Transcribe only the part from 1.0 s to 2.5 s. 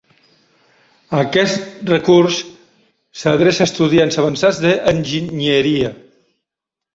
Aquest recurs